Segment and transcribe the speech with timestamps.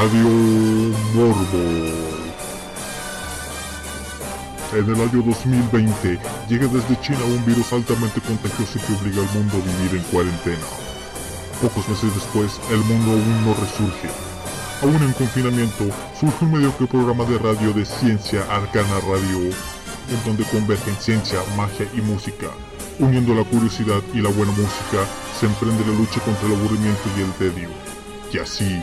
[0.00, 0.28] Radio
[1.14, 1.64] Morbo.
[4.72, 6.18] En el año 2020
[6.48, 10.66] llega desde China un virus altamente contagioso que obliga al mundo a vivir en cuarentena.
[11.62, 14.10] Pocos meses después, el mundo aún no resurge.
[14.82, 15.84] Aún en confinamiento,
[16.18, 21.86] surge un mediocre programa de radio de ciencia Arcana Radio, en donde convergen ciencia, magia
[21.94, 22.48] y música.
[22.98, 25.06] Uniendo la curiosidad y la buena música,
[25.38, 27.68] se emprende la lucha contra el aburrimiento y el tedio.
[28.32, 28.82] Y así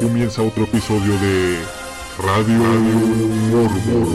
[0.00, 1.58] comienza otro episodio de
[2.18, 2.58] Radio
[3.50, 4.10] Morbo.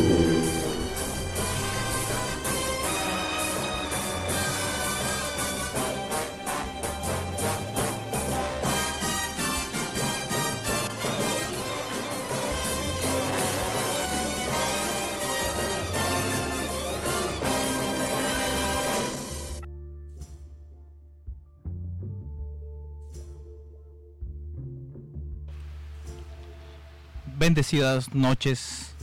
[27.45, 28.95] Bendecidas noches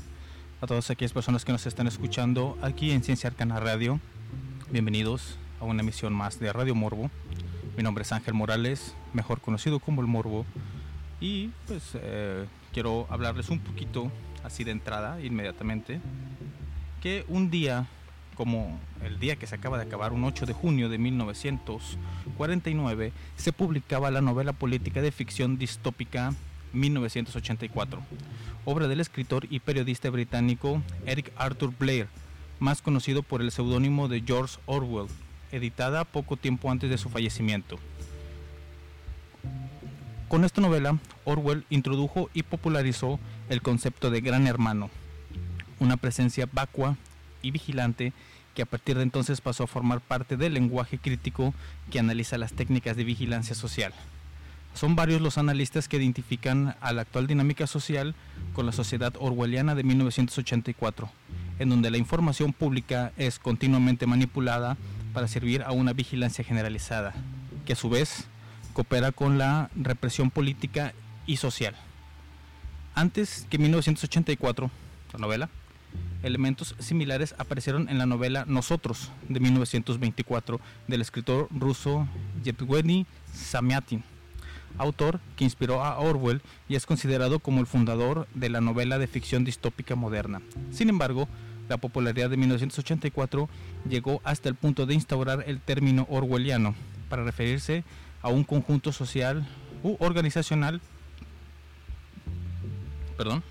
[0.61, 4.01] a todas aquellas personas que nos están escuchando aquí en Ciencia Arcana Radio.
[4.73, 7.09] Bienvenidos a una emisión más de Radio Morbo.
[7.77, 10.45] Mi nombre es Ángel Morales, mejor conocido como el Morbo.
[11.21, 14.11] Y pues eh, quiero hablarles un poquito
[14.43, 16.01] así de entrada, inmediatamente,
[17.01, 17.87] que un día
[18.35, 23.53] como el día que se acaba de acabar, un 8 de junio de 1949, se
[23.53, 26.35] publicaba la novela política de ficción distópica
[26.73, 28.01] 1984,
[28.65, 32.09] obra del escritor y periodista británico Eric Arthur Blair,
[32.59, 35.09] más conocido por el seudónimo de George Orwell,
[35.51, 37.79] editada poco tiempo antes de su fallecimiento.
[40.29, 43.21] Con esta novela, Orwell introdujo y popularizó
[43.51, 44.89] el concepto de gran hermano,
[45.79, 46.97] una presencia vacua
[47.43, 48.13] y vigilante
[48.55, 51.55] que a partir de entonces pasó a formar parte del lenguaje crítico
[51.91, 53.93] que analiza las técnicas de vigilancia social.
[54.75, 58.15] Son varios los analistas que identifican a la actual dinámica social
[58.55, 61.11] con la sociedad orwelliana de 1984,
[61.59, 64.77] en donde la información pública es continuamente manipulada
[65.13, 67.13] para servir a una vigilancia generalizada,
[67.67, 68.27] que a su vez
[68.73, 70.95] coopera con la represión política
[71.27, 71.75] y social.
[72.95, 74.71] Antes que 1984,
[75.13, 75.51] la novela,
[76.23, 82.09] elementos similares aparecieron en la novela Nosotros de 1924 del escritor ruso
[82.43, 84.03] Yevgeny Samyatin
[84.79, 89.07] autor que inspiró a Orwell y es considerado como el fundador de la novela de
[89.07, 90.43] ficción distópica moderna.
[90.71, 91.29] Sin embargo,
[91.69, 93.49] la popularidad de 1984
[93.89, 96.75] llegó hasta el punto de instaurar el término orwelliano
[97.09, 97.85] para referirse
[98.21, 99.47] a un conjunto social
[99.83, 100.81] u organizacional
[103.17, 103.43] perdón,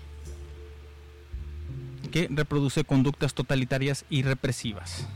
[2.10, 5.06] que reproduce conductas totalitarias y represivas.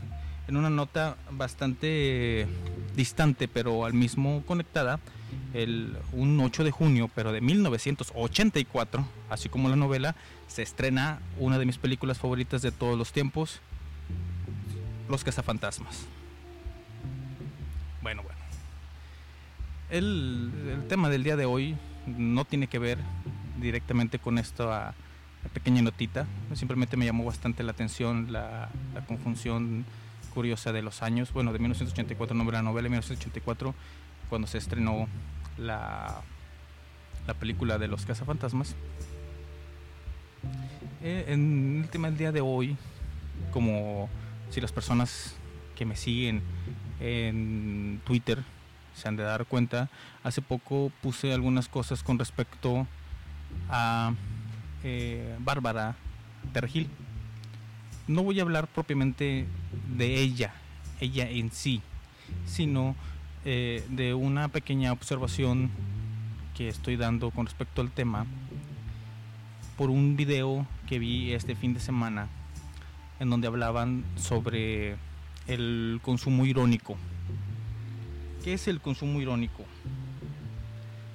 [0.47, 2.47] En una nota bastante
[2.95, 4.99] distante pero al mismo conectada,
[5.53, 10.15] el, un 8 de junio, pero de 1984, así como la novela,
[10.47, 13.61] se estrena una de mis películas favoritas de todos los tiempos,
[15.09, 16.05] Los cazafantasmas.
[18.01, 18.37] Bueno, bueno.
[19.89, 22.97] El, el, tema del día de hoy no tiene que ver
[23.57, 24.93] directamente con esta
[25.53, 29.85] pequeña notita, simplemente me llamó bastante la atención la, la conjunción
[30.33, 33.73] curiosa de los años, bueno, de 1984, nombre la novela, 1984,
[34.29, 35.07] cuando se estrenó
[35.57, 36.21] la,
[37.25, 38.75] la película de los cazafantasmas.
[41.01, 42.75] Eh, en el tema del día de hoy,
[43.51, 44.09] como
[44.49, 45.35] si las personas
[45.75, 46.41] que me siguen
[46.99, 48.43] en Twitter
[48.95, 49.89] se han de dar cuenta,
[50.23, 52.87] hace poco puse algunas cosas con respecto
[53.69, 54.13] a
[54.83, 55.95] eh, Bárbara
[56.51, 56.89] Tergil.
[58.07, 59.45] No voy a hablar propiamente
[59.95, 60.53] de ella,
[60.99, 61.81] ella en sí,
[62.45, 62.95] sino
[63.49, 65.69] eh, de una pequeña observación
[66.53, 68.25] que estoy dando con respecto al tema
[69.77, 72.27] por un video que vi este fin de semana
[73.21, 74.97] en donde hablaban sobre
[75.47, 76.97] el consumo irónico.
[78.43, 79.63] ¿Qué es el consumo irónico?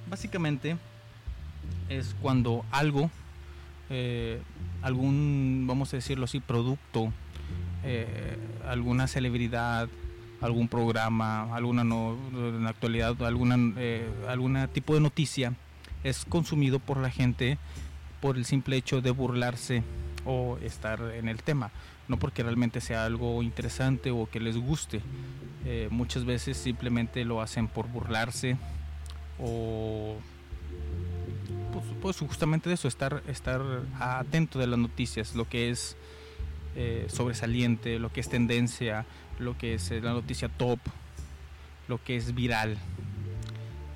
[0.09, 0.75] Básicamente
[1.87, 3.11] es cuando algo,
[3.91, 4.41] eh,
[4.81, 7.13] algún, vamos a decirlo así, producto,
[7.83, 9.87] eh, alguna celebridad,
[10.43, 15.53] algún programa, alguna no, en la actualidad, alguna, eh, alguna tipo de noticia
[16.03, 17.57] es consumido por la gente
[18.19, 19.83] por el simple hecho de burlarse
[20.25, 21.71] o estar en el tema,
[22.07, 25.01] no porque realmente sea algo interesante o que les guste.
[25.65, 28.57] Eh, muchas veces simplemente lo hacen por burlarse
[29.39, 30.17] o
[31.71, 33.61] pues, pues, justamente de eso, estar, estar
[33.99, 35.95] atento de las noticias, lo que es
[36.75, 39.05] eh, sobresaliente, lo que es tendencia,
[39.39, 40.79] lo que es eh, la noticia top,
[41.87, 42.77] lo que es viral.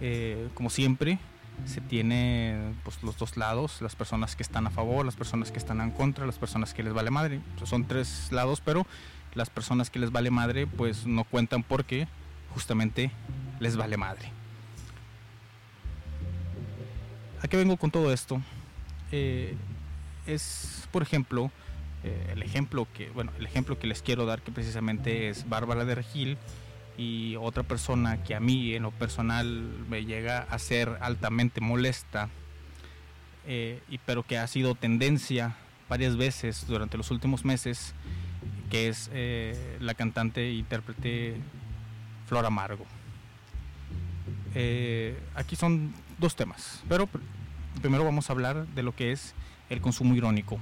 [0.02, 1.20] Eh, como siempre,
[1.66, 5.58] se tiene pues, los dos lados, las personas que están a favor, las personas que
[5.58, 7.40] están en contra, las personas que les vale madre.
[7.64, 8.86] Son tres lados, pero
[9.34, 12.08] las personas que les vale madre pues no cuentan porque
[12.54, 13.12] justamente
[13.60, 14.32] les vale madre.
[17.42, 18.42] ¿A qué vengo con todo esto?
[19.12, 19.56] Eh,
[20.26, 21.52] es, por ejemplo,
[22.08, 25.86] eh, el ejemplo que, bueno, el ejemplo que les quiero dar que precisamente es Bárbara
[25.86, 26.38] de Regil
[26.98, 29.46] y otra persona que a mí en lo personal
[29.90, 32.30] me llega a ser altamente molesta,
[33.46, 35.56] eh, y, pero que ha sido tendencia
[35.88, 37.94] varias veces durante los últimos meses,
[38.70, 41.38] que es eh, la cantante e intérprete
[42.26, 42.86] Flor Amargo.
[44.56, 47.08] Eh, aquí son dos temas, pero
[47.82, 49.34] primero vamos a hablar de lo que es
[49.70, 50.60] el consumo irónico.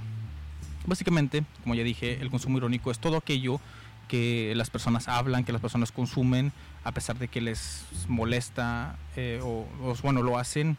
[0.87, 3.59] Básicamente, como ya dije, el consumo irónico es todo aquello
[4.07, 6.51] que las personas hablan, que las personas consumen,
[6.83, 9.65] a pesar de que les molesta eh, o,
[10.03, 10.77] bueno, lo hacen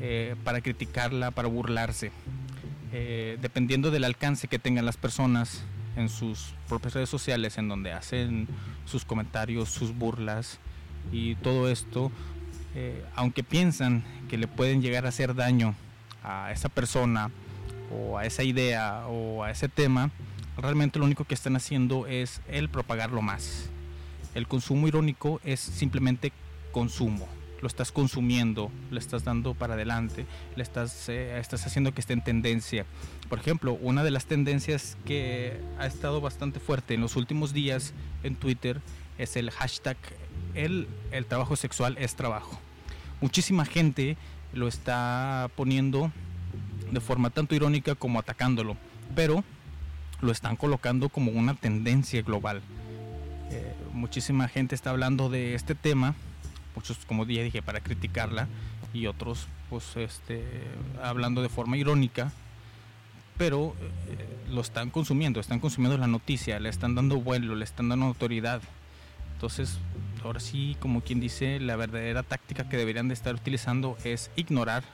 [0.00, 2.12] eh, para criticarla, para burlarse.
[2.92, 5.64] Eh, dependiendo del alcance que tengan las personas
[5.96, 8.46] en sus propias redes sociales, en donde hacen
[8.84, 10.58] sus comentarios, sus burlas
[11.12, 12.10] y todo esto,
[13.14, 15.76] aunque piensan que le pueden llegar a hacer daño
[16.24, 17.30] a esa persona
[17.90, 20.10] o a esa idea o a ese tema,
[20.56, 23.70] realmente lo único que están haciendo es el propagarlo más.
[24.34, 26.32] El consumo irónico es simplemente
[26.72, 27.28] consumo.
[27.60, 32.12] Lo estás consumiendo, le estás dando para adelante, le estás, eh, estás haciendo que esté
[32.12, 32.84] en tendencia.
[33.28, 37.94] Por ejemplo, una de las tendencias que ha estado bastante fuerte en los últimos días
[38.22, 38.82] en Twitter
[39.16, 39.96] es el hashtag
[40.54, 42.58] el, el trabajo sexual es trabajo.
[43.20, 44.16] Muchísima gente
[44.52, 46.12] lo está poniendo
[46.90, 48.76] de forma tanto irónica como atacándolo,
[49.14, 49.44] pero
[50.20, 52.62] lo están colocando como una tendencia global.
[53.50, 56.14] Eh, muchísima gente está hablando de este tema,
[56.74, 58.48] muchos como ya dije para criticarla
[58.92, 60.44] y otros pues este
[61.02, 62.32] hablando de forma irónica,
[63.36, 63.74] pero
[64.08, 68.06] eh, lo están consumiendo, están consumiendo la noticia, le están dando vuelo, le están dando
[68.06, 68.62] autoridad.
[69.34, 69.78] Entonces,
[70.22, 74.84] ahora sí, como quien dice, la verdadera táctica que deberían de estar utilizando es ignorar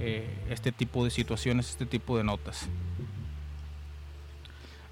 [0.00, 2.68] eh, este tipo de situaciones, este tipo de notas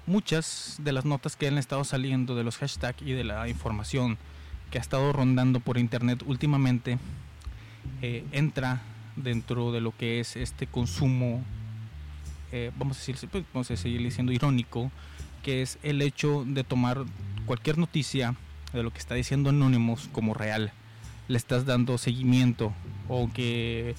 [0.09, 4.17] muchas de las notas que han estado saliendo de los hashtags y de la información
[4.71, 6.97] que ha estado rondando por internet últimamente
[8.01, 8.81] eh, entra
[9.15, 11.43] dentro de lo que es este consumo,
[12.51, 14.91] eh, vamos, a decir, pues, vamos a seguir diciendo irónico,
[15.43, 17.03] que es el hecho de tomar
[17.45, 18.35] cualquier noticia
[18.73, 20.71] de lo que está diciendo Anonymous como real.
[21.27, 22.73] Le estás dando seguimiento
[23.07, 23.95] o que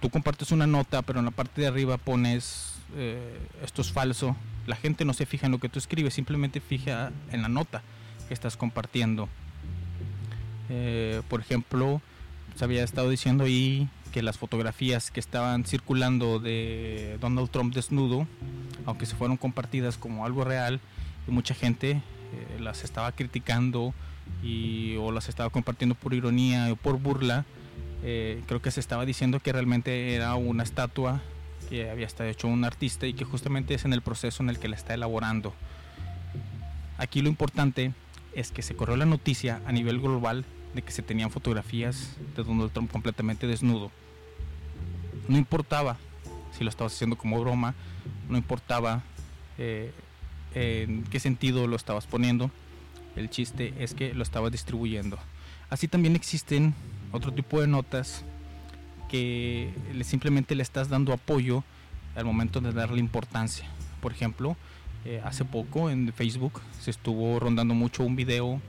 [0.00, 4.36] tú compartes una nota pero en la parte de arriba pones eh, esto es falso
[4.66, 7.82] la gente no se fija en lo que tú escribes, simplemente fija en la nota
[8.28, 9.28] que estás compartiendo.
[10.70, 12.00] Eh, por ejemplo,
[12.56, 18.26] se había estado diciendo ahí que las fotografías que estaban circulando de Donald Trump desnudo,
[18.86, 20.80] aunque se fueron compartidas como algo real,
[21.28, 23.92] y mucha gente eh, las estaba criticando
[24.42, 27.44] y, o las estaba compartiendo por ironía o por burla,
[28.06, 31.22] eh, creo que se estaba diciendo que realmente era una estatua
[31.70, 34.58] que había estado hecho un artista y que justamente es en el proceso en el
[34.58, 35.54] que la está elaborando.
[36.98, 37.92] Aquí lo importante
[38.34, 42.44] es que se corrió la noticia a nivel global de que se tenían fotografías de
[42.44, 43.90] Donald Trump completamente desnudo.
[45.26, 45.96] No importaba
[46.52, 47.74] si lo estabas haciendo como broma,
[48.28, 49.02] no importaba
[49.56, 49.92] eh,
[50.54, 52.50] en qué sentido lo estabas poniendo,
[53.16, 55.18] el chiste es que lo estabas distribuyendo.
[55.70, 56.74] Así también existen
[57.14, 58.24] otro tipo de notas
[59.08, 61.62] que simplemente le estás dando apoyo
[62.16, 63.66] al momento de darle importancia.
[64.00, 64.56] Por ejemplo,
[65.04, 68.60] eh, hace poco en Facebook se estuvo rondando mucho un video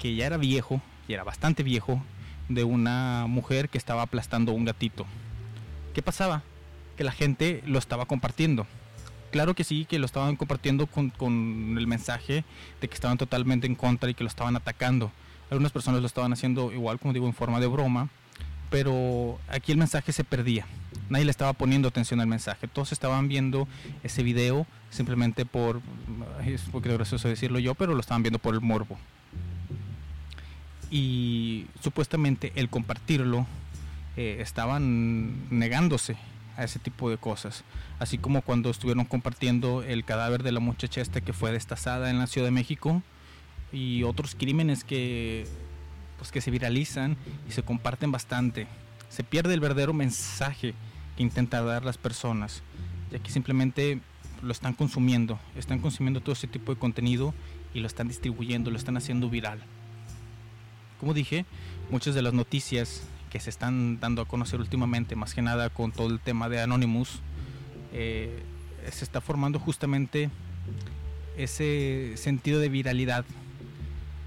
[0.00, 2.02] que ya era viejo, y era bastante viejo,
[2.48, 5.04] de una mujer que estaba aplastando un gatito.
[5.92, 6.42] ¿Qué pasaba?
[6.96, 8.66] Que la gente lo estaba compartiendo.
[9.30, 12.44] Claro que sí, que lo estaban compartiendo con, con el mensaje
[12.80, 15.12] de que estaban totalmente en contra y que lo estaban atacando.
[15.50, 18.08] Algunas personas lo estaban haciendo igual, como digo, en forma de broma
[18.70, 20.66] pero aquí el mensaje se perdía.
[21.08, 22.68] Nadie le estaba poniendo atención al mensaje.
[22.68, 23.66] Todos estaban viendo
[24.02, 25.80] ese video simplemente por,
[26.44, 28.98] es un poquito gracioso decirlo yo, pero lo estaban viendo por el morbo.
[30.90, 33.46] Y supuestamente el compartirlo
[34.16, 36.16] eh, estaban negándose
[36.56, 37.64] a ese tipo de cosas.
[37.98, 42.18] Así como cuando estuvieron compartiendo el cadáver de la muchacha esta que fue destazada en
[42.18, 43.02] la Ciudad de México
[43.72, 45.46] y otros crímenes que
[46.18, 47.16] pues que se viralizan
[47.48, 48.66] y se comparten bastante.
[49.08, 50.74] Se pierde el verdadero mensaje
[51.16, 52.62] que intentan dar las personas,
[53.10, 54.00] ya que simplemente
[54.42, 57.34] lo están consumiendo, están consumiendo todo ese tipo de contenido
[57.74, 59.62] y lo están distribuyendo, lo están haciendo viral.
[61.00, 61.44] Como dije,
[61.90, 65.92] muchas de las noticias que se están dando a conocer últimamente, más que nada con
[65.92, 67.20] todo el tema de Anonymous,
[67.92, 68.42] eh,
[68.90, 70.30] se está formando justamente
[71.36, 73.24] ese sentido de viralidad.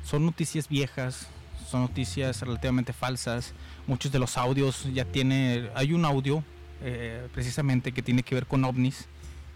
[0.03, 1.27] Son noticias viejas,
[1.69, 3.53] son noticias relativamente falsas.
[3.87, 6.43] Muchos de los audios ya tiene, hay un audio
[6.81, 9.07] eh, precisamente que tiene que ver con ovnis,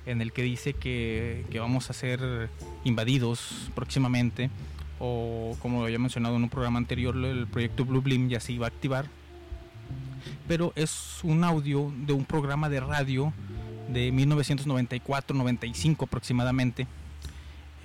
[0.06, 2.50] en el que dice que, que vamos a ser
[2.84, 4.50] invadidos próximamente
[5.00, 8.66] o como había mencionado en un programa anterior, el proyecto Blue Blim ya se iba
[8.66, 9.08] a activar.
[10.48, 13.34] Pero es un audio de un programa de radio
[13.90, 16.88] de 1994-95 aproximadamente.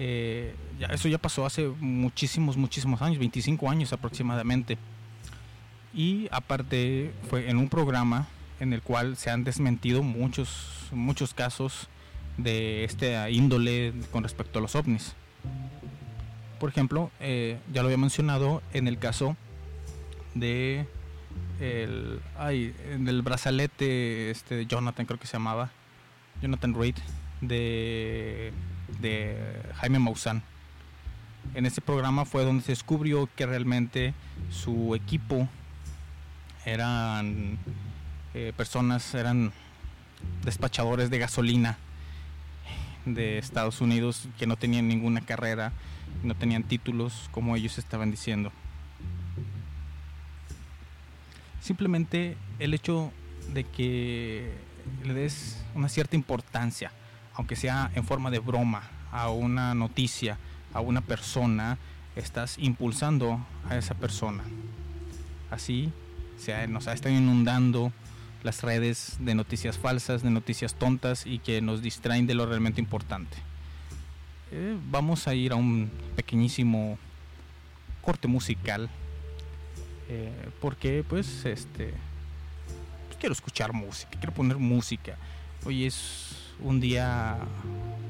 [0.02, 0.54] Eh,
[0.88, 4.78] eso ya pasó hace muchísimos, muchísimos años, 25 años aproximadamente.
[5.92, 8.26] Y aparte fue en un programa
[8.60, 11.88] en el cual se han desmentido muchos, muchos casos
[12.38, 15.14] de este índole con respecto a los ovnis.
[16.58, 19.36] Por ejemplo, eh, ya lo había mencionado en el caso
[20.34, 20.86] de
[21.60, 25.70] el, ay, del brazalete este, Jonathan, creo que se llamaba,
[26.40, 26.96] Jonathan Reid,
[27.42, 28.52] de,
[29.00, 29.36] de
[29.76, 30.42] Jaime Maussan.
[31.54, 34.14] En ese programa fue donde se descubrió que realmente
[34.50, 35.48] su equipo
[36.64, 37.58] eran
[38.34, 39.52] eh, personas, eran
[40.44, 41.78] despachadores de gasolina
[43.06, 45.72] de Estados Unidos que no tenían ninguna carrera
[46.22, 48.52] no tenían títulos como ellos estaban diciendo.
[51.60, 53.12] Simplemente el hecho
[53.52, 54.52] de que
[55.04, 56.92] le des una cierta importancia,
[57.40, 60.36] aunque sea en forma de broma, a una noticia,
[60.74, 61.78] a una persona,
[62.14, 64.44] estás impulsando a esa persona.
[65.50, 65.90] Así
[66.36, 67.92] se nos ha estado inundando
[68.42, 72.78] las redes de noticias falsas, de noticias tontas y que nos distraen de lo realmente
[72.78, 73.38] importante.
[74.52, 76.98] Eh, vamos a ir a un pequeñísimo
[78.02, 78.90] corte musical
[80.10, 80.30] eh,
[80.60, 81.94] porque pues este
[83.06, 85.16] pues, quiero escuchar música quiero poner música
[85.64, 87.38] hoy es un día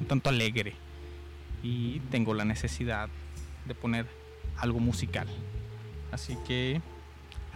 [0.00, 0.74] un tanto alegre
[1.62, 3.08] y tengo la necesidad
[3.66, 4.06] de poner
[4.56, 5.26] algo musical
[6.12, 6.80] así que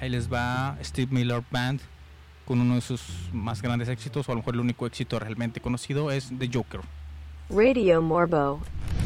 [0.00, 1.80] ahí les va Steve Miller Band
[2.44, 5.60] con uno de sus más grandes éxitos o a lo mejor el único éxito realmente
[5.60, 6.80] conocido es The Joker
[7.50, 8.60] Radio Morbo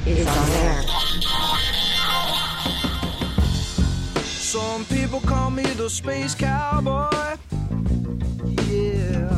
[0.06, 0.82] is on air.
[4.24, 7.36] Some people call me the space cowboy.
[8.66, 9.37] Yeah.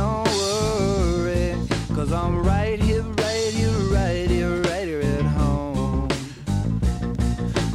[0.00, 1.54] Don't worry.
[1.96, 6.08] Cause I'm right here, right here, right here, right here at home.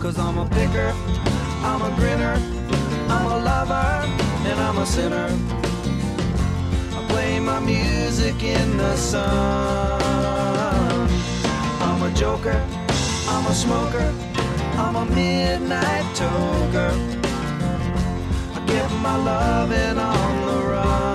[0.02, 0.90] Cause I'm a picker,
[1.70, 2.36] I'm a grinner,
[3.14, 3.90] I'm a lover,
[4.50, 5.30] and I'm a sinner.
[6.98, 10.02] I play my music in the sun.
[11.88, 12.60] I'm a joker,
[13.34, 14.08] I'm a smoker,
[14.84, 16.92] I'm a midnight toker.
[18.56, 21.15] I get my loving on the run.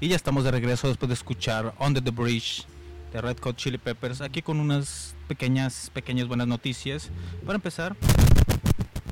[0.00, 2.64] Y ya estamos de regreso después de escuchar Under the Bridge
[3.12, 4.20] de Red Hot Chili Peppers.
[4.20, 7.10] Aquí con unas pequeñas, pequeñas buenas noticias.
[7.44, 7.96] Para empezar,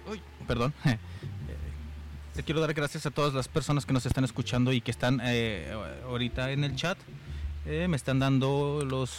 [0.09, 0.73] uy, perdón.
[2.37, 5.21] Le quiero dar gracias a todas las personas que nos están escuchando y que están
[5.25, 6.99] eh, ahorita en el chat.
[7.65, 9.11] Eh, me están dando los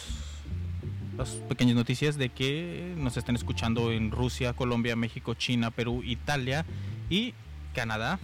[1.18, 6.64] las pequeñas noticias de que nos están escuchando en Rusia, Colombia, México, China, Perú, Italia
[7.10, 7.34] y
[7.74, 8.20] Canadá.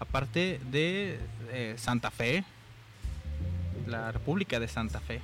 [0.00, 1.20] Aparte de
[1.52, 2.44] eh, Santa Fe,
[3.86, 5.20] la República de Santa Fe.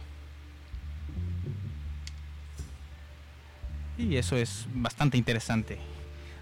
[3.98, 5.78] Y eso es bastante interesante.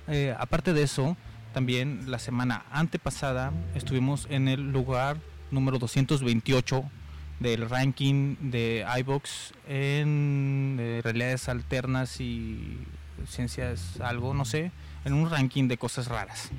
[0.08, 1.16] Eh, aparte de eso,
[1.54, 5.16] también la semana antepasada estuvimos en el lugar
[5.50, 6.84] número 228
[7.40, 12.78] del ranking de iBox en realidades alternas y
[13.28, 14.70] ciencias algo, no sé,
[15.04, 16.50] en un ranking de cosas raras.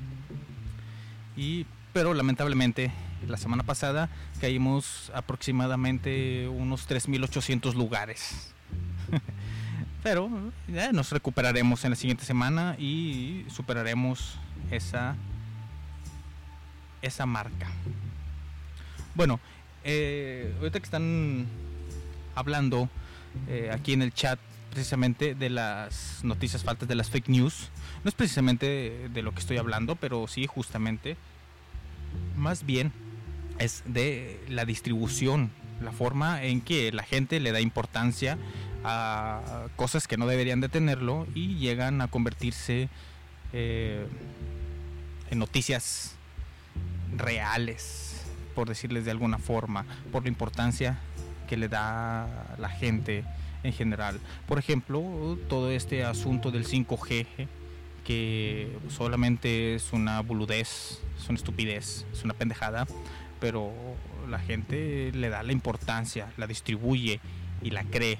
[1.36, 2.90] Y pero lamentablemente
[3.26, 4.08] la semana pasada
[4.40, 8.52] caímos aproximadamente unos 3800 lugares.
[10.02, 10.30] pero
[10.68, 14.36] ya nos recuperaremos en la siguiente semana y superaremos
[14.70, 15.16] esa
[17.02, 17.68] esa marca.
[19.14, 19.38] Bueno,
[19.84, 21.46] eh, ahorita que están
[22.34, 22.88] hablando
[23.48, 24.38] eh, aquí en el chat
[24.70, 27.70] precisamente de las noticias faltas de las fake news,
[28.04, 31.16] no es precisamente de lo que estoy hablando, pero sí justamente,
[32.36, 32.92] más bien
[33.58, 35.50] es de la distribución,
[35.82, 38.38] la forma en que la gente le da importancia
[38.84, 42.88] a cosas que no deberían de tenerlo y llegan a convertirse
[43.52, 44.06] eh,
[45.30, 46.14] en noticias
[47.16, 48.08] reales
[48.58, 50.98] por decirles de alguna forma, por la importancia
[51.48, 52.26] que le da
[52.58, 53.22] la gente
[53.62, 54.18] en general.
[54.48, 57.24] Por ejemplo, todo este asunto del 5G,
[58.04, 62.88] que solamente es una boludez, es una estupidez, es una pendejada,
[63.40, 63.72] pero
[64.28, 67.20] la gente le da la importancia, la distribuye
[67.62, 68.18] y la cree.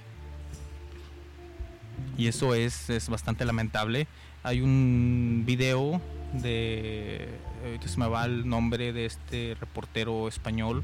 [2.17, 4.07] Y eso es, es bastante lamentable.
[4.43, 6.01] Hay un video
[6.33, 7.29] de
[7.65, 10.83] ahorita se me va el nombre de este reportero español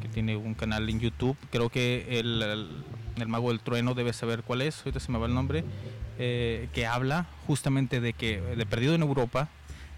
[0.00, 2.42] que tiene un canal en YouTube creo que el,
[3.16, 5.64] el, mago del trueno debe saber cuál es ahorita se me va el nombre
[6.18, 9.48] eh, que habla justamente de que de perdido en Europa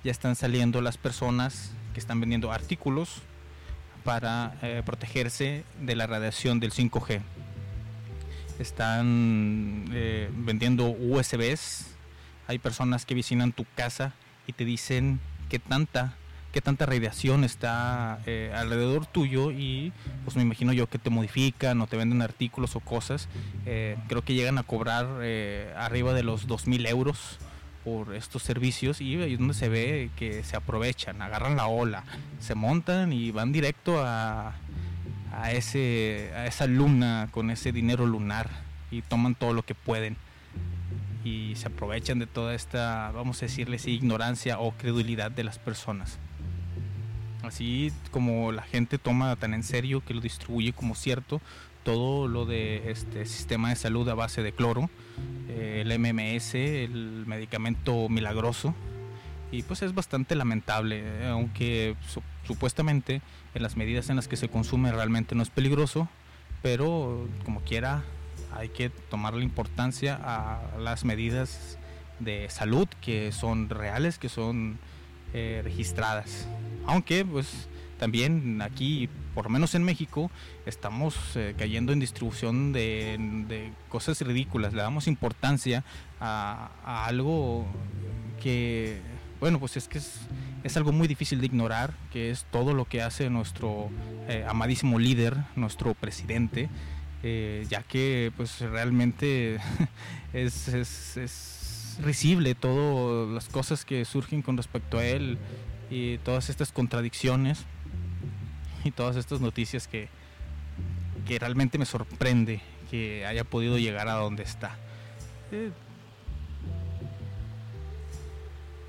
[0.03, 3.23] ya están saliendo las personas que están vendiendo artículos
[4.07, 7.21] para eh, protegerse de la radiación del 5G
[8.61, 11.89] están eh, vendiendo USBs
[12.47, 14.15] hay personas que visitan tu casa
[14.47, 16.15] y te dicen qué tanta
[16.53, 19.93] qué tanta radiación está eh, alrededor tuyo y
[20.25, 23.29] pues me imagino yo que te modifican o te venden artículos o cosas.
[23.65, 25.05] Creo que llegan a cobrar
[25.77, 27.39] arriba de los 2.000 euros
[27.87, 32.03] por estos servicios y ahí es donde se ve que se aprovechan agarran la ola
[32.41, 34.57] se montan y van directo a,
[35.33, 38.51] a ese a esa luna con ese dinero lunar
[38.91, 40.17] y toman todo lo que pueden
[41.27, 46.19] y se aprovechan de toda esta, vamos a decirles, ignorancia o credulidad de las personas.
[47.43, 51.41] Así como la gente toma tan en serio que lo distribuye como cierto
[51.83, 54.89] todo lo de este sistema de salud a base de cloro,
[55.49, 58.75] eh, el MMS, el medicamento milagroso,
[59.53, 61.97] y pues es bastante lamentable, aunque
[62.45, 63.23] supuestamente
[63.55, 66.09] en las medidas en las que se consume realmente no es peligroso,
[66.63, 68.03] pero como quiera
[68.55, 71.79] hay que tomar la importancia a las medidas
[72.19, 74.79] de salud que son reales, que son
[75.35, 76.47] eh, registradas.
[76.87, 80.31] Aunque pues también aquí, por lo menos en México,
[80.67, 84.75] estamos eh, cayendo en distribución de, cosas ridículas.
[84.75, 85.85] Le damos importancia
[86.21, 86.71] a,
[87.07, 87.67] algo
[88.43, 89.01] que,
[89.41, 93.01] bueno, pues es que es, algo muy difícil de ignorar, que es todo lo que
[93.01, 93.89] hace nuestro
[94.29, 96.69] eh, amadísimo líder, nuestro presidente.
[97.23, 99.59] Eh, ya que pues realmente
[100.33, 105.39] es, es, risible todas las cosas que surgen con respecto a él
[105.91, 107.65] y todas estas contradicciones
[108.87, 110.09] y todas estas noticias que,
[111.27, 114.77] que realmente me sorprende que haya podido llegar a donde está.
[115.53, 115.71] Eh,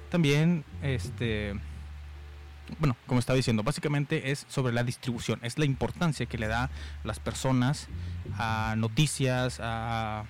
[0.09, 1.55] también este
[2.79, 6.69] bueno, como estaba diciendo, básicamente es sobre la distribución, es la importancia que le da
[7.03, 7.87] las personas
[8.37, 10.25] a noticias, a...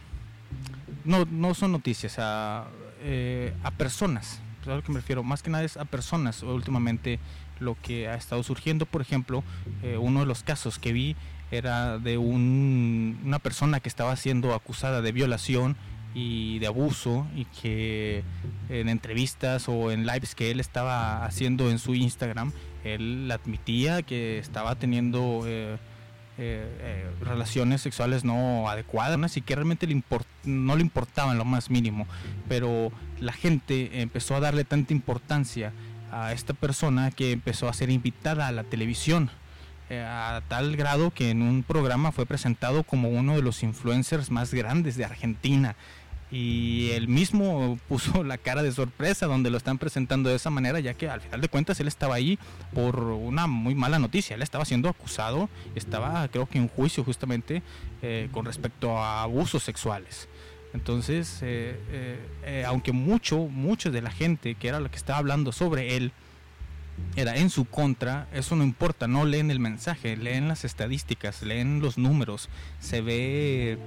[1.03, 2.67] No, no son noticias, a,
[3.01, 7.19] eh, a personas, a lo que me refiero, más que nada es a personas últimamente
[7.59, 9.43] lo que ha estado surgiendo, por ejemplo,
[9.83, 11.15] eh, uno de los casos que vi
[11.51, 15.77] era de un, una persona que estaba siendo acusada de violación
[16.13, 18.23] y de abuso y que
[18.69, 22.51] en entrevistas o en lives que él estaba haciendo en su Instagram,
[22.83, 25.77] él admitía que estaba teniendo eh,
[26.39, 30.03] eh, eh, relaciones sexuales no adecuadas y que realmente le
[30.43, 32.07] no le importaba en lo más mínimo.
[32.47, 35.73] Pero la gente empezó a darle tanta importancia
[36.23, 39.29] a esta persona que empezó a ser invitada a la televisión.
[39.89, 44.53] a tal grado que en un programa fue presentado como uno de los influencers más
[44.53, 45.75] grandes de Argentina
[46.29, 50.79] y él mismo puso la cara de sorpresa donde lo están presentando de esa manera
[50.79, 52.37] ya que al final de cuentas él estaba ahí
[52.73, 57.61] por una muy mala noticia él estaba siendo acusado estaba creo que en juicio justamente
[58.01, 60.27] eh, con respecto a abusos sexuales
[60.77, 61.75] entonces eh,
[62.43, 66.11] eh, aunque mucho mucho de la gente que era la que estaba hablando sobre él
[67.15, 71.79] era en su contra, eso no importa, no leen el mensaje, leen las estadísticas, leen
[71.79, 73.77] los números, se ve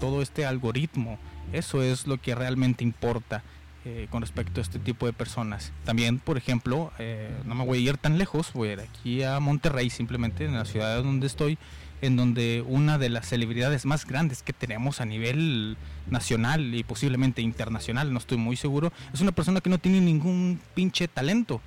[0.00, 1.18] todo este algoritmo
[1.52, 3.42] eso es lo que realmente importa
[3.84, 5.72] eh, con respecto a este tipo de personas.
[5.84, 9.22] También, por ejemplo, eh, no me voy a ir tan lejos, voy a ir aquí
[9.22, 11.58] a Monterrey, simplemente en la ciudad donde estoy,
[12.06, 15.76] en donde una de las celebridades más grandes que tenemos a nivel
[16.08, 20.60] nacional y posiblemente internacional, no estoy muy seguro, es una persona que no tiene ningún
[20.74, 21.60] pinche talento.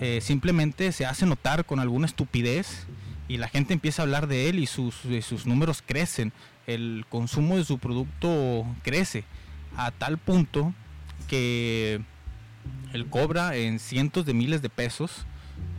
[0.00, 2.86] Eh, simplemente se hace notar con alguna estupidez
[3.28, 6.32] y la gente empieza a hablar de él y sus, sus números crecen
[6.66, 9.24] el consumo de su producto crece
[9.76, 10.72] a tal punto
[11.28, 12.00] que
[12.92, 15.26] él cobra en cientos de miles de pesos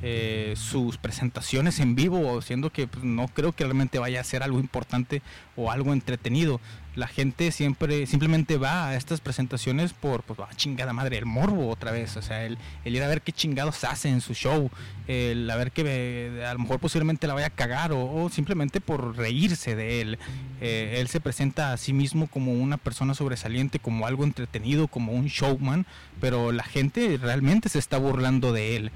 [0.04, 4.42] eh, sus presentaciones en vivo, siendo que pues, no creo que realmente vaya a ser
[4.42, 5.22] algo importante
[5.56, 6.60] o algo entretenido.
[6.96, 11.70] La gente siempre simplemente va a estas presentaciones por, pues, ah, chingada madre, el morbo
[11.70, 14.72] otra vez, o sea, el, ir a ver qué chingados hace en su show,
[15.08, 18.82] el a ver que eh, a lo mejor posiblemente la vaya a cagar o, simplemente
[18.82, 20.20] por reírse de él.
[20.62, 25.12] Eh, él se presenta a sí mismo como una persona sobresaliente, como algo entretenido, como
[25.12, 25.86] un showman,
[26.20, 28.92] pero la gente realmente se está burlando de él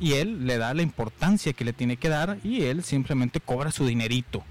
[0.00, 3.70] y él le da la importancia que le tiene que dar y él simplemente cobra
[3.70, 4.42] su dinerito.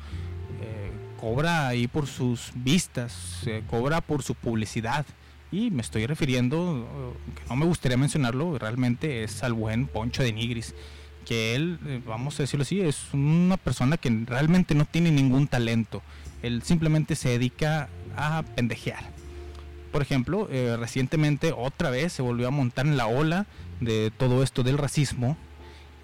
[0.61, 5.05] Eh, cobra ahí por sus vistas, cobra por su publicidad.
[5.51, 10.33] Y me estoy refiriendo, que no me gustaría mencionarlo, realmente es al buen Poncho de
[10.33, 10.73] Nigris.
[11.25, 15.47] Que él, eh, vamos a decirlo así, es una persona que realmente no tiene ningún
[15.47, 16.01] talento.
[16.41, 19.03] Él simplemente se dedica a pendejear.
[19.91, 23.45] Por ejemplo, eh, recientemente otra vez se volvió a montar en la ola
[23.83, 25.37] de todo esto del racismo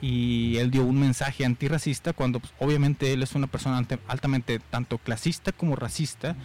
[0.01, 4.97] y él dio un mensaje antirracista cuando pues, obviamente él es una persona altamente tanto
[4.97, 6.35] clasista como racista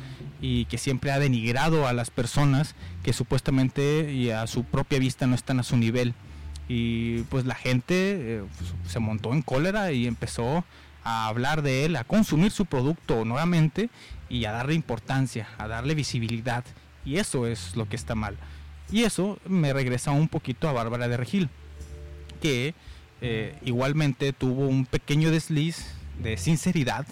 [0.41, 5.27] y que siempre ha denigrado a las personas que supuestamente y a su propia vista
[5.27, 6.15] no están a su nivel
[6.69, 10.65] y pues la gente eh, pues, se montó en cólera y empezó
[11.05, 13.91] a hablar de él, a consumir su producto nuevamente
[14.29, 16.65] y a darle importancia, a darle visibilidad
[17.05, 18.37] y eso es lo que está mal.
[18.91, 21.49] Y eso me regresa un poquito a Bárbara de Regil,
[22.41, 22.75] que
[23.21, 25.87] eh, igualmente tuvo un pequeño desliz
[26.23, 27.07] de sinceridad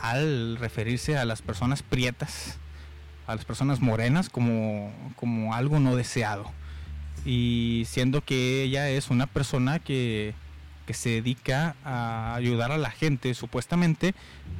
[0.00, 2.58] al referirse a las personas prietas,
[3.26, 6.50] a las personas morenas como, como algo no deseado.
[7.24, 10.34] Y siendo que ella es una persona que,
[10.86, 14.14] que se dedica a ayudar a la gente supuestamente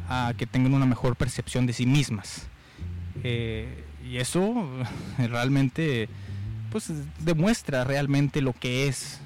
[0.09, 2.47] a que tengan una mejor percepción de sí mismas.
[3.23, 4.69] Eh, y eso
[5.19, 6.09] realmente
[6.75, 9.21] pues demuestra realmente lo que es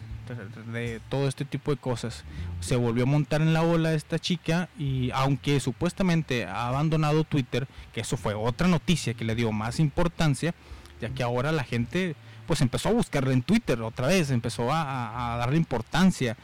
[0.70, 2.24] de todo este tipo de cosas.
[2.60, 7.66] Se volvió a montar en la ola esta chica y aunque supuestamente ha abandonado Twitter,
[7.94, 10.54] que eso fue otra noticia que le dio más importancia,
[11.00, 15.36] ya que ahora la gente pues empezó a buscarla en Twitter otra vez, empezó a,
[15.38, 16.36] darle importancia.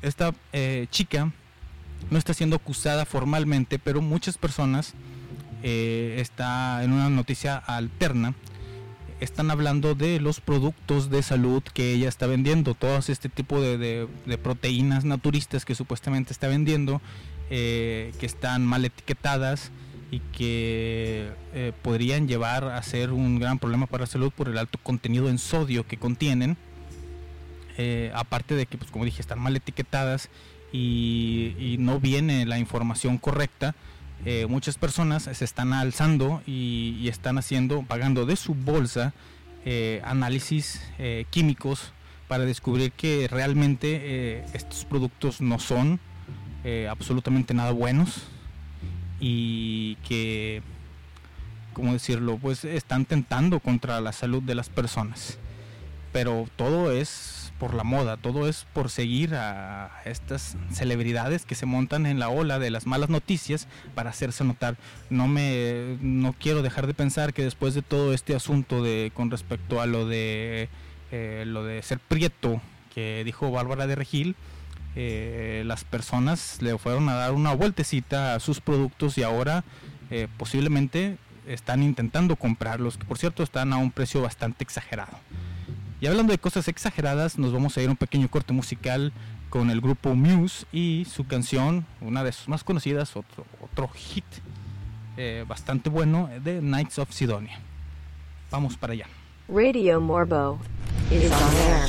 [0.00, 1.30] Esta eh, chica
[2.10, 4.94] no está siendo acusada formalmente, pero muchas personas
[5.62, 8.34] eh, está en una noticia alterna
[9.22, 14.08] están hablando de los productos de salud que ella está vendiendo, todos este tipo de,
[14.42, 17.00] proteínas naturistas que supuestamente está vendiendo,
[17.48, 19.70] eh, que están mal etiquetadas
[20.10, 24.58] y que eh, podrían llevar a ser un gran problema para la salud por el
[24.58, 26.56] alto contenido en sodio que contienen.
[27.78, 30.30] Eh, aparte de que, pues como dije, están mal etiquetadas
[30.72, 33.74] y no viene la información correcta,
[34.24, 39.12] eh, muchas personas se están alzando y, están haciendo, pagando de su bolsa
[39.64, 41.92] eh, análisis eh, químicos
[42.28, 46.00] para descubrir que realmente estos productos no son
[46.88, 48.22] absolutamente nada buenos
[49.20, 50.62] y que,
[51.74, 52.38] ¿cómo decirlo?
[52.38, 55.38] Pues están tentando contra la salud de las personas.
[56.12, 61.64] Pero todo es por la moda, todo es por seguir a estas celebridades que se
[61.64, 64.76] montan en la ola de las malas noticias para hacerse notar.
[65.10, 69.30] No me no quiero dejar de pensar que después de todo este asunto de con
[69.30, 70.70] respecto a lo de
[71.12, 72.60] eh, lo de ser prieto
[72.92, 74.34] que dijo Bárbara de Regil,
[74.96, 79.62] eh, las personas le fueron a dar una vueltecita a sus productos y ahora
[80.10, 85.16] eh, posiblemente están intentando comprarlos, que por cierto están a un precio bastante exagerado.
[86.02, 89.12] Y hablando de cosas exageradas, nos vamos a ir a un pequeño corte musical
[89.50, 94.24] con el grupo Muse y su canción, una de sus más conocidas, otro, hit
[95.16, 97.60] eh, bastante bueno, de Knights of Sidonia.
[98.50, 99.06] Vamos para allá.
[99.46, 100.58] Radio Morbo
[101.08, 101.88] is on air.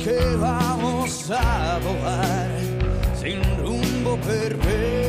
[0.00, 2.50] que vamos a volar
[3.14, 5.01] sin rumbo perfecto.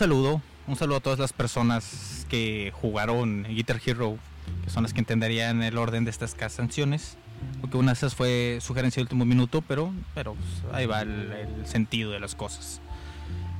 [0.00, 4.16] Saludo, un saludo a todas las personas que jugaron Guitar Hero,
[4.64, 7.18] que son las que entenderían el orden de estas canciones.
[7.60, 11.66] Porque una de esas fue sugerencia de último minuto, pero, pero pues, ahí va el,
[11.66, 12.80] sentido de las cosas.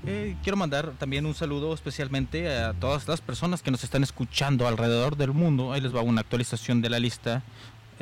[0.06, 4.66] Eh, quiero mandar también un saludo especialmente a todas las personas que nos están escuchando
[4.66, 5.74] alrededor del mundo.
[5.74, 7.42] Ahí les va una actualización de la lista.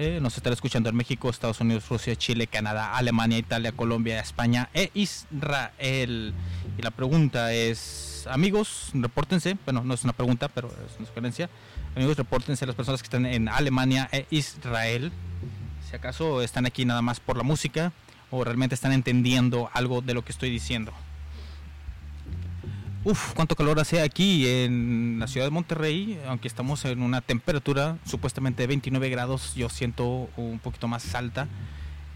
[0.00, 4.70] Eh, nos están escuchando en México, Estados Unidos, Rusia, Chile, Canadá, Alemania, Italia, Colombia, España
[4.72, 6.34] e Israel.
[6.78, 9.56] Y la pregunta es, amigos, repórtense.
[9.64, 11.50] Bueno, no es una pregunta, pero es una sugerencia.
[11.96, 15.10] Amigos, repórtense las personas que están en Alemania e Israel.
[15.90, 17.90] Si acaso están aquí nada más por la música
[18.30, 20.92] o realmente están entendiendo algo de lo que estoy diciendo.
[23.08, 27.96] Uf, cuánto calor hace aquí en la ciudad de Monterrey, aunque estamos en una temperatura
[28.04, 31.48] supuestamente de 29 grados, yo siento un poquito más alta.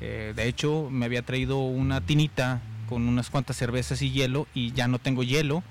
[0.02, 4.72] Eh, de hecho, me había traído una tinita con unas cuantas cervezas y hielo y
[4.72, 5.62] ya no tengo hielo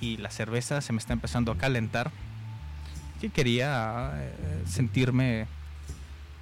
[0.00, 2.10] y la cerveza se me está empezando a calentar.
[3.20, 5.48] Que quería eh, sentirme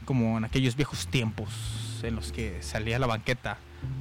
[0.05, 1.51] como en aquellos viejos tiempos
[2.05, 3.59] en los que salía a la banqueta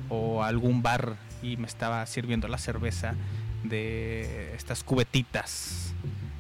[0.08, 3.16] o a algún bar y me estaba sirviendo la cerveza
[3.64, 5.94] de estas cubetitas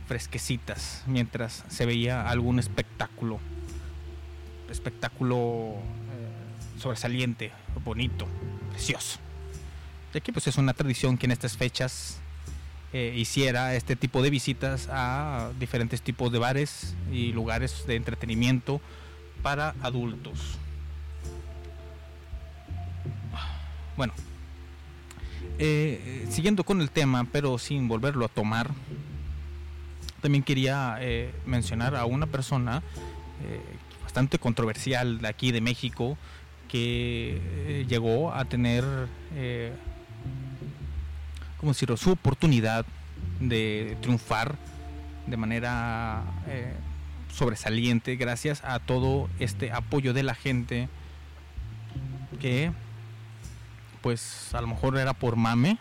[0.08, 3.40] fresquecitas mientras se veía algún espectáculo
[4.70, 7.52] espectáculo eh, sobresaliente
[7.84, 8.28] bonito
[8.72, 9.20] precioso.
[10.14, 12.20] De que pues es una tradición que en estas fechas
[12.94, 18.82] eh, hiciera este tipo de visitas a diferentes tipos de bares y lugares de entretenimiento
[19.42, 20.58] para adultos.
[23.96, 24.14] Bueno
[25.62, 28.72] eh, siguiendo con el tema, pero sin volverlo a tomar,
[30.22, 32.82] también quería eh, mencionar a una persona
[33.44, 33.60] eh,
[34.02, 36.18] bastante controversial de aquí de México
[36.70, 38.86] que llegó a tener,
[41.58, 42.86] como decirlo, su oportunidad
[43.40, 44.56] de triunfar
[45.26, 46.22] de manera
[47.34, 50.90] sobresaliente gracias a todo este apoyo de la gente
[52.40, 52.72] que
[54.02, 55.78] pues a lo mejor era por mame,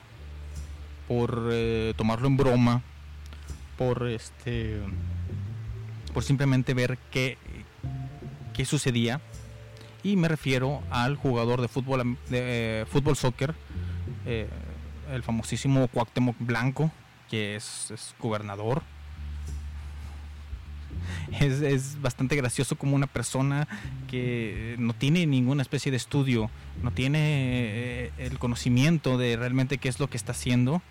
[1.07, 2.83] por eh, tomarlo en broma,
[3.77, 4.81] por este,
[6.13, 7.39] por simplemente ver qué,
[8.55, 9.21] qué sucedía.
[10.03, 13.55] Y me refiero al jugador de fútbol, de, eh, fútbol soccer,
[14.27, 14.49] eh,
[15.11, 16.91] el famosísimo Cuauhtémoc Blanco,
[17.29, 18.83] que es, es gobernador
[21.41, 23.69] es, es, bastante gracioso como una persona
[24.09, 26.51] que no tiene ninguna especie de estudio,
[26.83, 30.83] no tiene eh, el conocimiento de realmente qué es lo que está haciendo.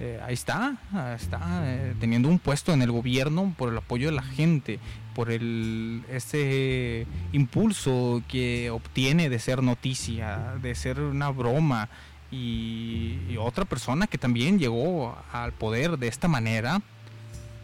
[0.00, 0.76] Eh, ahí está,
[1.16, 4.78] está eh, teniendo un puesto en el gobierno por el apoyo de la gente,
[5.14, 11.88] por el ese impulso que obtiene de ser noticia, de ser una broma
[12.30, 16.82] y otra persona que también llegó al poder de esta manera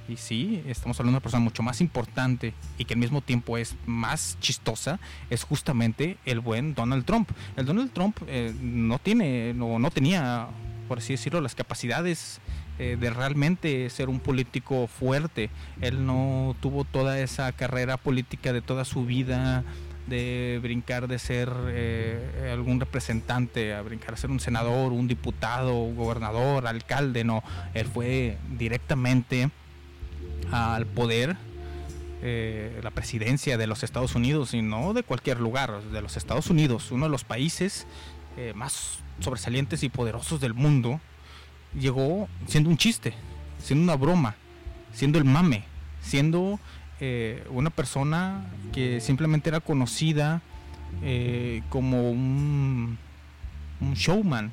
[0.09, 3.57] y sí, estamos hablando de una persona mucho más importante y que al mismo tiempo
[3.57, 5.01] es más chistosa,
[5.31, 7.31] es justamente el buen Donald Trump.
[7.57, 10.49] El Donald Trump eh, no tiene, no, no tenía,
[10.89, 12.41] por así decirlo, las capacidades
[12.79, 15.49] eh, de realmente ser un político fuerte.
[15.81, 19.65] Él no tuvo toda esa carrera política de toda su vida
[20.07, 25.79] de brincar de ser eh, algún representante a brincar a ser un senador, un diputado,
[25.79, 27.43] un gobernador, alcalde, no,
[27.73, 29.51] él fue directamente
[30.51, 31.37] al poder
[32.27, 36.49] eh, la presidencia de los Estados Unidos y no de cualquier lugar, de los Estados
[36.49, 37.87] Unidos, uno de los países
[38.39, 41.03] eh, más sobresalientes y poderosos del mundo,
[41.79, 43.13] llegó siendo un chiste,
[43.63, 44.37] siendo una broma,
[44.95, 45.65] siendo el mame,
[46.01, 46.59] siendo
[46.99, 50.41] eh, una persona que simplemente era conocida
[51.69, 52.97] como un,
[53.83, 54.51] un showman,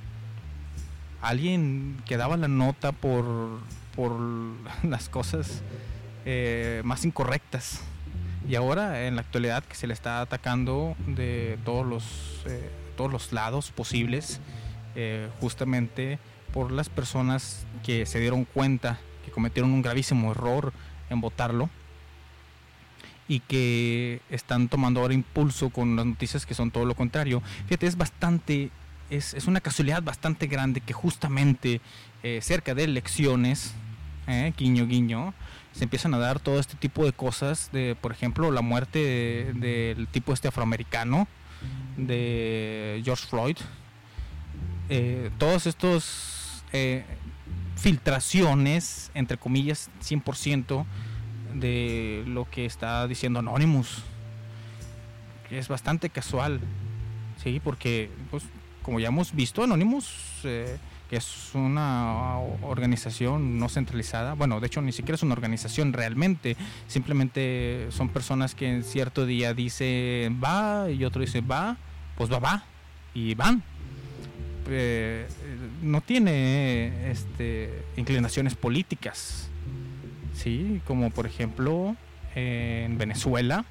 [1.21, 3.61] alguien que daba la nota por
[3.95, 4.11] por
[4.83, 5.61] las cosas
[6.25, 7.81] eh, más incorrectas.
[8.47, 12.03] Y ahora, en la actualidad, que se le está atacando de todos los,
[12.45, 14.39] eh, todos los lados posibles,
[14.95, 16.19] eh, justamente
[16.53, 20.73] por las personas que se dieron cuenta que cometieron un gravísimo error
[21.09, 21.69] en votarlo
[23.27, 27.41] y que están tomando ahora impulso con las noticias que son todo lo contrario.
[27.67, 28.71] Fíjate, es bastante,
[29.09, 31.79] es, es una casualidad bastante grande que justamente
[32.41, 33.73] cerca de elecciones,
[34.27, 34.53] ¿eh?
[34.57, 35.33] guiño guiño,
[35.73, 40.07] se empiezan a dar todo este tipo de cosas, de por ejemplo la muerte del
[40.07, 41.27] tipo este afroamericano,
[41.97, 43.57] de George Floyd,
[44.89, 47.05] eh, todos estos eh,
[47.75, 50.85] filtraciones, entre comillas, 100%
[51.53, 54.03] de lo que está diciendo Anonymous,
[55.49, 56.61] es bastante casual,
[57.43, 58.43] sí, porque pues
[58.81, 60.45] como ya hemos visto, Anonymous
[61.11, 64.33] es una organización no centralizada.
[64.33, 66.55] Bueno, de hecho ni siquiera es una organización realmente.
[66.87, 71.77] Simplemente son personas que en cierto día dice va y otro dice va,
[72.17, 72.63] pues va, va
[73.13, 73.61] y van.
[74.69, 75.27] Eh,
[75.81, 79.49] no tiene este, inclinaciones políticas,
[80.33, 80.81] ¿sí?
[80.85, 81.95] como por ejemplo
[82.35, 83.65] en Venezuela,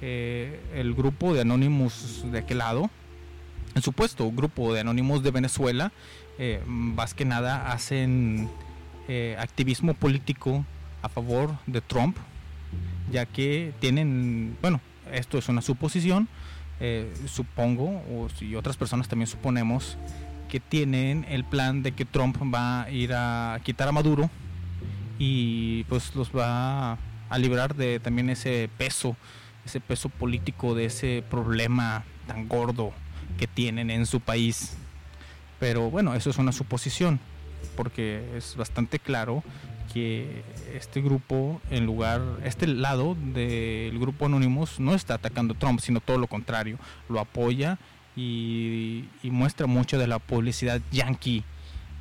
[0.00, 2.90] eh, el grupo de Anonymous de aquel lado,
[3.74, 5.92] el supuesto grupo de Anonymous de Venezuela,
[6.44, 8.50] eh, más que nada hacen
[9.06, 10.64] eh, activismo político
[11.00, 12.16] a favor de Trump,
[13.12, 14.80] ya que tienen, bueno,
[15.12, 16.26] esto es una suposición,
[16.80, 19.96] eh, supongo, o si otras personas también suponemos,
[20.48, 24.28] que tienen el plan de que Trump va a ir a quitar a Maduro
[25.20, 26.98] y pues los va
[27.30, 29.16] a librar de también ese peso,
[29.64, 32.92] ese peso político de ese problema tan gordo
[33.38, 34.76] que tienen en su país.
[35.62, 37.20] Pero bueno, eso es una suposición,
[37.76, 39.44] porque es bastante claro
[39.94, 40.42] que
[40.74, 46.00] este grupo, en lugar, este lado del grupo Anonymous no está atacando a Trump, sino
[46.00, 47.78] todo lo contrario, lo apoya
[48.16, 51.44] y, muestra mucho de la publicidad yankee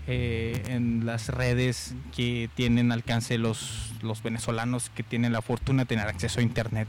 [0.08, 5.86] eh, en las redes que tienen alcance los, los venezolanos que tienen la fortuna de
[5.86, 6.88] tener acceso a internet.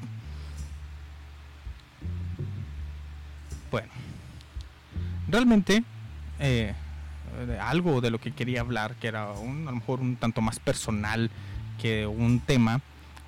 [3.71, 3.89] Bueno,
[5.29, 5.85] realmente
[6.43, 6.75] eh,
[7.47, 10.41] de algo de lo que quería hablar, que era un, a lo mejor un tanto
[10.41, 11.31] más personal
[11.81, 12.81] que un tema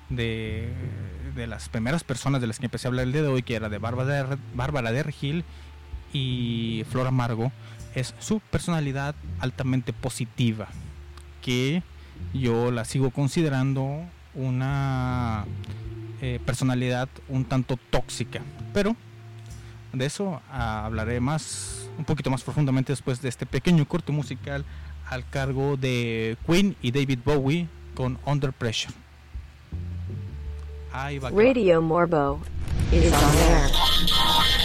[0.09, 0.71] de,
[1.35, 3.55] de las primeras personas de las que empecé a hablar el día de hoy, que
[3.55, 5.43] era de Bárbara de, Bárbara de Regil
[6.13, 7.51] y Flor Amargo,
[7.95, 10.67] es su personalidad altamente positiva,
[11.41, 11.81] que
[12.33, 14.03] yo la sigo considerando
[14.33, 15.45] una
[16.21, 18.41] eh, personalidad un tanto tóxica,
[18.73, 18.95] pero
[19.95, 24.65] de eso ah, hablaré más, un poquito más profundamente después de este pequeño corte musical
[25.09, 28.93] al cargo de Queen y David Bowie con Under Pressure.
[31.31, 32.39] Radio Morbo
[32.91, 34.64] is on air.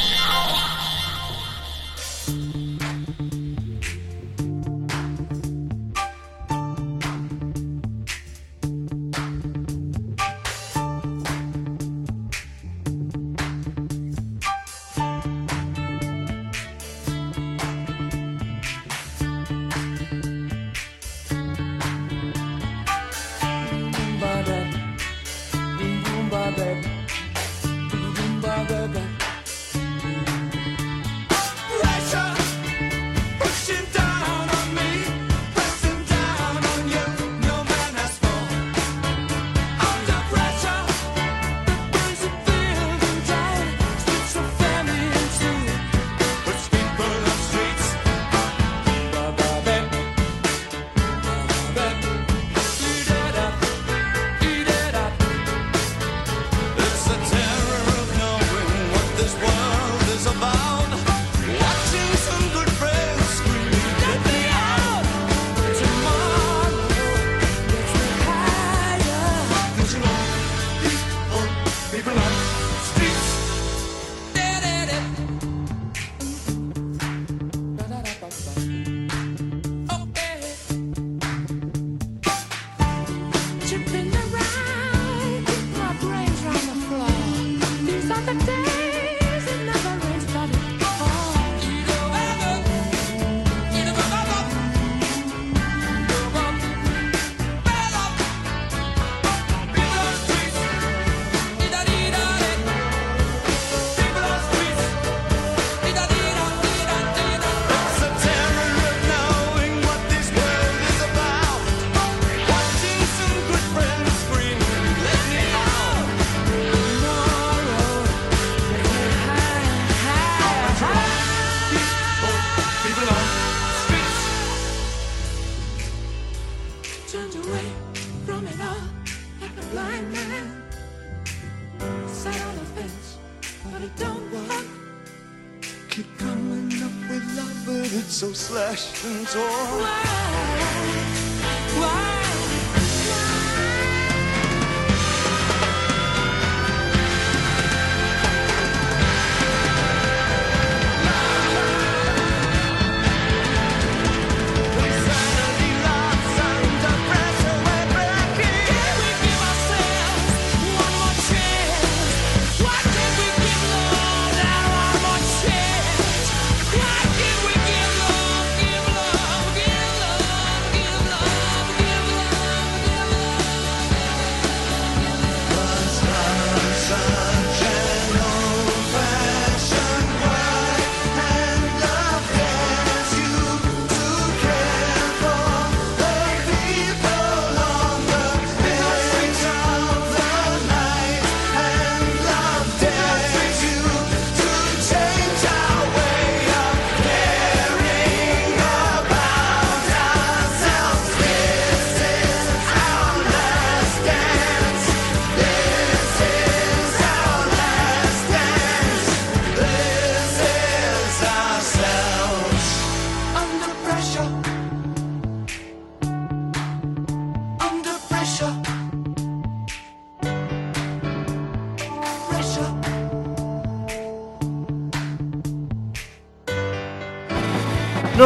[139.02, 139.59] 工作。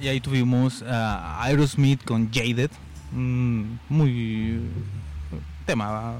[0.00, 2.70] Y ahí tuvimos a Aerosmith con Jaded.
[3.10, 4.60] Muy
[5.66, 6.14] tema,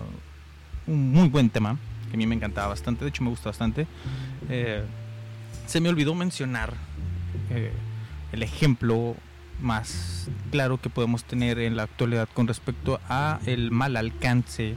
[0.87, 1.79] un muy buen tema,
[2.11, 3.87] que a mí me encantaba bastante, de hecho me gusta bastante.
[4.49, 4.85] Eh,
[5.67, 6.75] se me olvidó mencionar
[7.51, 7.73] eh,
[8.33, 9.15] el ejemplo
[9.61, 14.77] más claro que podemos tener en la actualidad con respecto a el mal alcance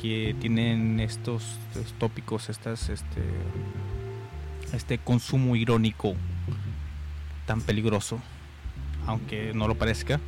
[0.00, 3.22] que tienen estos, estos tópicos, estas, este,
[4.72, 6.14] este consumo irónico
[7.48, 8.20] tan peligroso,
[9.06, 10.20] aunque no lo parezca.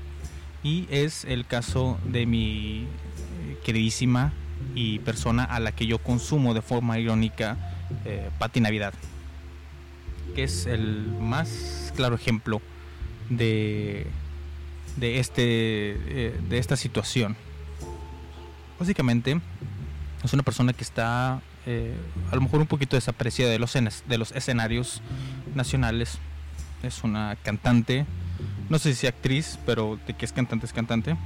[0.63, 4.33] Y es el caso de mi eh, queridísima
[4.75, 7.59] y persona a la que yo consumo de forma irónica,
[8.07, 8.95] eh, Pati Navidad,
[10.35, 12.63] que es el más claro ejemplo
[13.29, 14.07] de,
[14.97, 17.37] de, este, eh, de esta situación.
[18.79, 19.39] Básicamente,
[20.25, 21.95] es una persona que está eh,
[22.31, 25.03] a lo mejor un poquito desapreciada de los, de los escenarios
[25.55, 26.19] nacionales.
[26.83, 28.07] Es una cantante,
[28.69, 31.17] no sé si actriz, pero de que es cantante es cantante.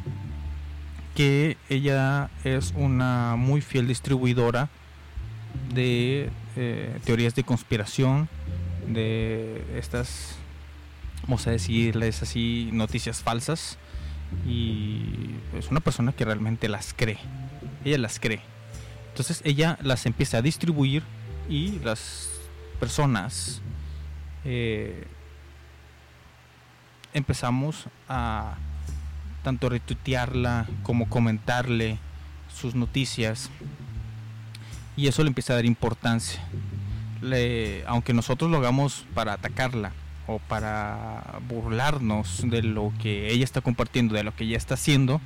[1.15, 4.69] Que ella es una muy fiel distribuidora
[5.73, 8.29] de eh, teorías de conspiración,
[8.89, 10.37] de estas,
[11.23, 13.79] vamos a decirles así, noticias falsas
[14.47, 15.03] y
[15.57, 17.19] es una persona que realmente las cree.
[17.85, 18.41] Ella las cree.
[19.11, 21.03] Entonces ella las empieza a distribuir
[21.49, 22.31] y las
[22.81, 23.61] personas
[24.45, 25.07] eh,
[27.15, 28.57] empezamos a
[29.43, 31.99] tanto retuitearla como comentarle
[32.53, 33.51] sus noticias
[34.97, 36.41] y eso le empieza a dar importancia.
[37.87, 39.93] Aunque nosotros lo hagamos para atacarla
[40.27, 45.21] o para burlarnos de lo que ella está compartiendo, de lo que ella está haciendo,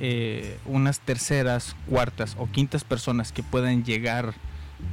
[0.00, 4.34] eh, unas terceras, cuartas o quintas personas que puedan llegar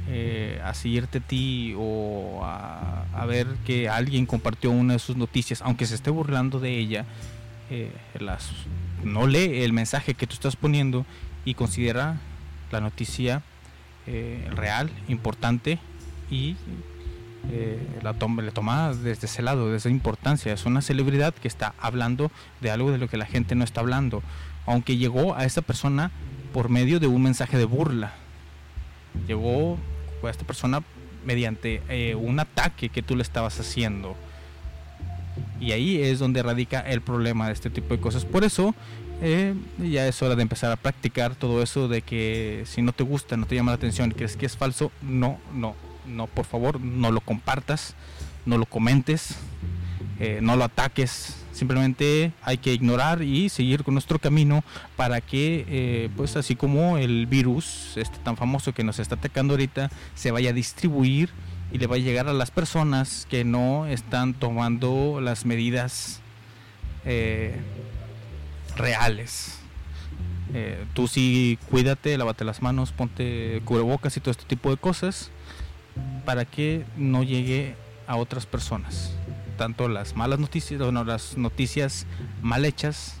[0.08, 5.62] eh, a seguirte a ti o a, ver que alguien compartió una de sus noticias,
[5.62, 7.06] aunque se esté burlando de ella,
[7.70, 7.92] eh,
[9.04, 11.06] no lee el mensaje que tú estás poniendo
[11.44, 12.18] y considera
[12.70, 13.42] la noticia
[14.06, 15.78] eh, real, importante
[16.30, 16.56] y
[17.50, 20.52] eh, la toma, le toma desde ese lado, desde esa importancia.
[20.52, 22.30] Es una celebridad que está hablando
[22.60, 24.22] de algo de lo que la gente no está hablando,
[24.66, 26.10] aunque llegó a esa persona
[26.52, 28.14] por medio de un mensaje de burla.
[29.26, 29.78] Llegó
[30.22, 30.82] a esta persona
[31.24, 34.16] mediante eh, un ataque que tú le estabas haciendo.
[35.60, 38.24] Y ahí es donde radica el problema de este tipo de cosas.
[38.24, 38.74] Por eso
[39.20, 43.04] eh, ya es hora de empezar a practicar todo eso de que si no te
[43.04, 46.80] gusta, no te llama la atención, crees que es falso, no, no, no, por favor,
[46.80, 47.94] no lo compartas,
[48.44, 49.36] no lo comentes,
[50.18, 51.36] eh, no lo ataques.
[51.52, 54.64] Simplemente hay que ignorar y seguir con nuestro camino
[54.96, 59.54] para que, eh, pues así como el virus este tan famoso que nos está atacando
[59.54, 61.30] ahorita, se vaya a distribuir
[61.70, 66.20] y le va a llegar a las personas que no están tomando las medidas
[67.04, 67.60] eh,
[68.76, 69.58] reales.
[70.54, 75.30] Eh, tú sí cuídate, lávate las manos, ponte cubrebocas y todo este tipo de cosas
[76.24, 77.74] para que no llegue
[78.06, 79.14] a otras personas.
[79.62, 82.04] Tanto las malas noticias, bueno, las noticias
[82.42, 83.20] mal hechas,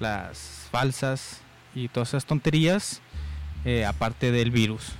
[0.00, 1.40] las falsas
[1.74, 3.00] y todas esas tonterías,
[3.64, 4.92] eh, aparte del virus.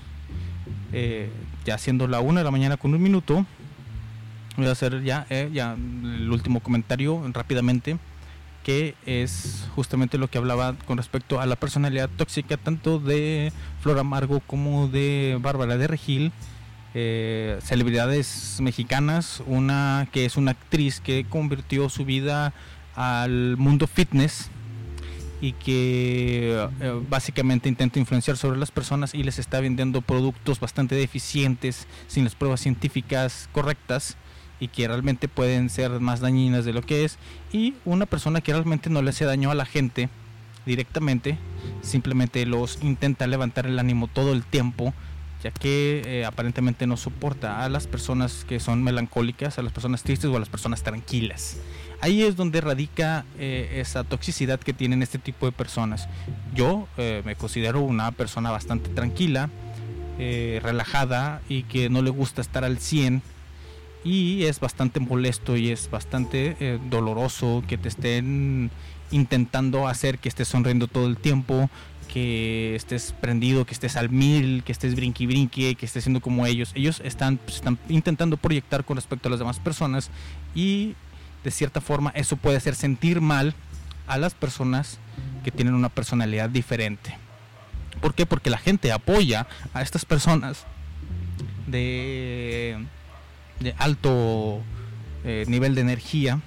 [0.94, 1.28] Eh,
[1.66, 3.44] ya siendo la una de la mañana con un minuto,
[4.56, 7.98] voy a hacer ya, eh, ya el último comentario rápidamente
[8.64, 13.98] que es justamente lo que hablaba con respecto a la personalidad tóxica tanto de Flor
[13.98, 16.32] Amargo como de Bárbara de Regil,
[16.94, 22.52] eh, celebridades mexicanas, una que es una actriz que convirtió su vida
[22.94, 24.50] al mundo fitness
[25.40, 30.94] y que eh, básicamente intenta influenciar sobre las personas y les está vendiendo productos bastante
[30.94, 34.16] deficientes, sin las pruebas científicas correctas
[34.60, 37.18] y que realmente pueden ser más dañinas de lo que es.
[37.52, 40.08] Y una persona que realmente no le hace daño a la gente
[40.66, 41.38] directamente
[41.82, 44.92] simplemente los intenta levantar el ánimo todo el tiempo
[45.42, 50.02] ya que eh, aparentemente no soporta a las personas que son melancólicas a las personas
[50.02, 51.58] tristes o a las personas tranquilas.
[52.00, 56.08] Ahí es donde radica eh, esa toxicidad que tienen este tipo de personas.
[56.54, 59.50] Yo eh, me considero una persona bastante tranquila
[60.20, 63.22] eh, relajada y que no le gusta estar al 100
[64.02, 68.72] y es bastante molesto y es bastante eh, doloroso que te estén
[69.12, 71.70] intentando hacer que estés sonriendo todo el tiempo,
[72.12, 76.46] que estés prendido, que estés al mil, que estés brinqui brinqui, que estés siendo como
[76.46, 76.72] ellos.
[76.74, 80.10] Ellos están, pues, están intentando proyectar con respecto a las demás personas
[80.54, 80.94] y
[81.44, 83.54] de cierta forma eso puede hacer sentir mal
[84.06, 84.98] a las personas
[85.44, 87.16] que tienen una personalidad diferente.
[88.00, 88.26] ¿Por qué?
[88.26, 90.64] Porque la gente apoya a estas personas
[91.66, 92.78] de,
[93.60, 94.62] de alto
[95.24, 96.40] eh, nivel de energía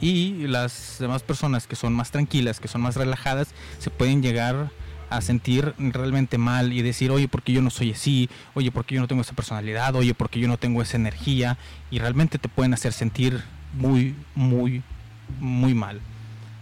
[0.00, 3.48] y las demás personas que son más tranquilas, que son más relajadas,
[3.78, 4.70] se pueden llegar
[5.10, 9.00] a sentir realmente mal y decir, oye, porque yo no soy así, oye, porque yo
[9.00, 11.58] no tengo esa personalidad, oye, porque yo no tengo esa energía,
[11.90, 13.42] y realmente te pueden hacer sentir
[13.74, 14.82] muy, muy,
[15.40, 16.00] muy mal.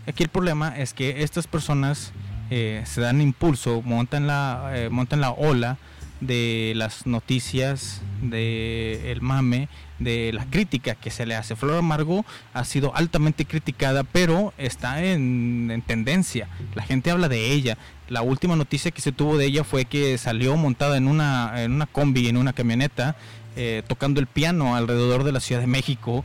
[0.06, 2.12] Aquí el problema es que estas personas
[2.50, 5.76] eh, se dan impulso, montan la, eh, montan la ola
[6.20, 11.56] de las noticias, de el mame, de la crítica que se le hace.
[11.56, 16.48] Flor Amargo ha sido altamente criticada, pero está en, en tendencia.
[16.74, 17.78] La gente habla de ella.
[18.08, 21.72] La última noticia que se tuvo de ella fue que salió montada en una, en
[21.72, 23.16] una combi, en una camioneta,
[23.60, 26.22] eh, tocando el piano alrededor de la Ciudad de México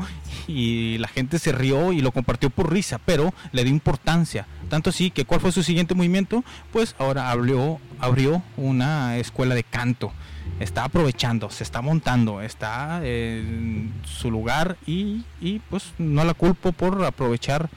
[0.47, 4.45] y la gente se rió y lo compartió por risa, pero le dio importancia.
[4.69, 9.63] Tanto así que cuál fue su siguiente movimiento, pues ahora abrió, abrió una escuela de
[9.63, 10.13] canto.
[10.59, 16.71] Está aprovechando, se está montando, está en su lugar y, y, pues no la culpo
[16.71, 17.67] por aprovechar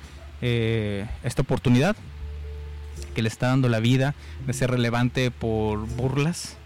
[0.42, 1.96] eh, esta oportunidad
[3.14, 4.14] que le está dando la vida
[4.46, 6.58] de ser relevante por burlas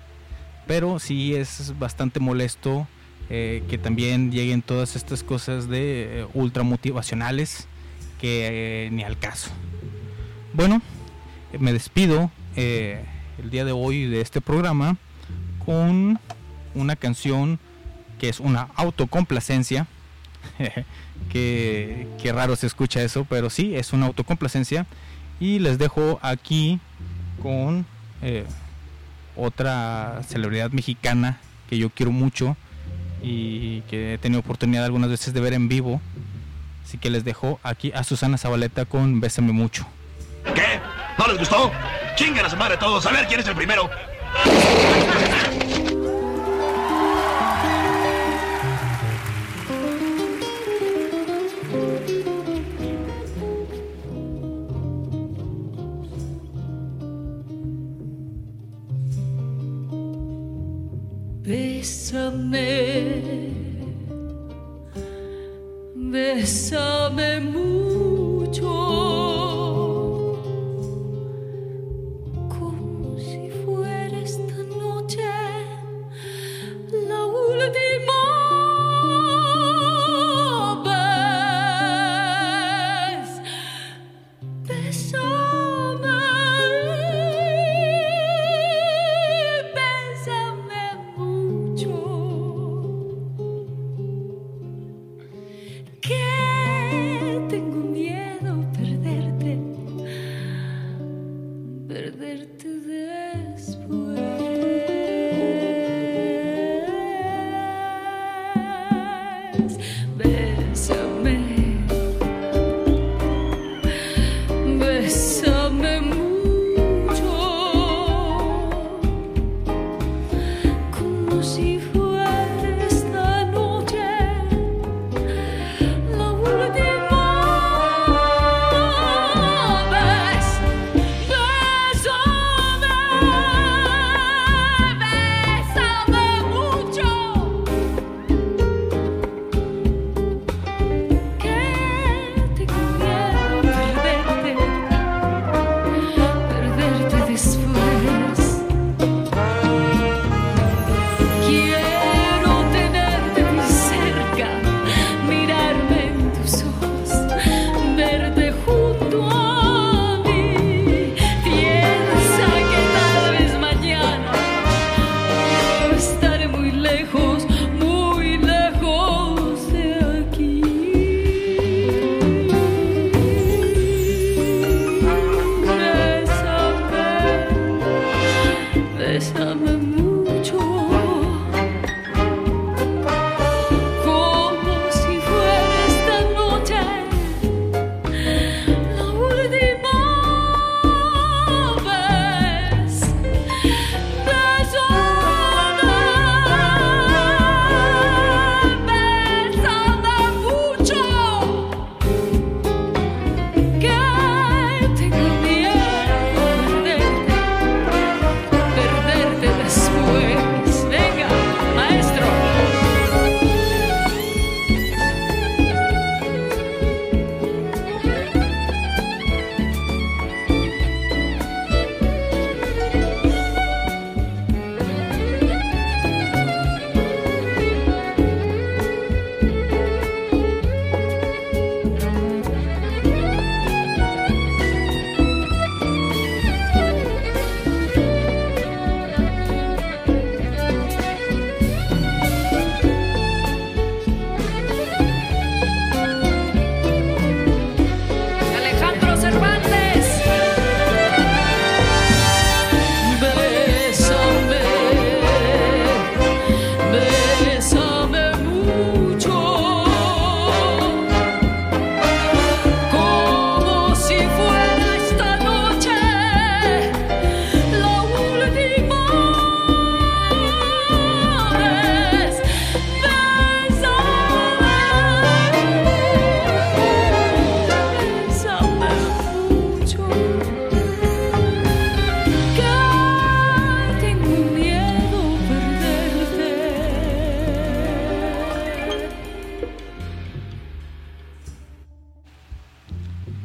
[0.71, 2.87] pero sí es bastante molesto
[3.29, 7.67] eh, que también lleguen todas estas cosas de eh, ultra motivacionales
[8.21, 9.51] que eh, ni al caso.
[10.53, 10.81] Bueno,
[11.59, 13.05] me despido eh,
[13.43, 14.97] el día de hoy de este programa
[15.67, 16.21] con
[16.77, 17.59] una canción
[18.21, 19.89] que es una autocomplacencia.
[21.33, 24.87] que, que raro se escucha eso, pero sí, es una autocomplacencia.
[25.41, 26.79] Y les dejo aquí
[27.43, 27.85] con
[29.37, 32.57] otra celebridad mexicana que yo quiero mucho
[33.23, 36.01] y que he tenido oportunidad algunas veces de ver en vivo.
[36.85, 39.87] Así que les dejo aquí a Susana Zabaleta con Bésame mucho.
[40.55, 40.81] ¿Qué?
[41.19, 41.71] ¿No les gustó?
[42.17, 43.07] Chingan a su madre todos.
[43.07, 43.89] A ver quién es el primero.